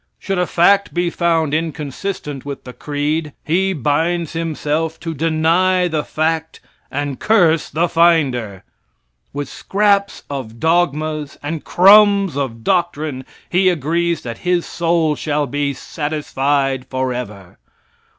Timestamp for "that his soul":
14.23-15.15